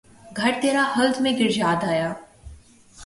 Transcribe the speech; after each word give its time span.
گھر 0.35 0.51
ترا 0.61 0.83
خلد 0.95 1.19
میں 1.21 1.31
گر 1.39 1.57
یاد 1.57 1.83
آیا 1.83 2.11